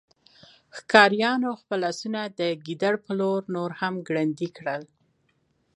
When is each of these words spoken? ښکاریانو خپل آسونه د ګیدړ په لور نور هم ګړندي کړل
ښکاریانو 0.77 1.49
خپل 1.61 1.79
آسونه 1.91 2.21
د 2.39 2.41
ګیدړ 2.65 2.93
په 3.05 3.11
لور 3.19 3.41
نور 3.55 3.71
هم 3.79 3.93
ګړندي 4.07 4.49
کړل 4.57 4.83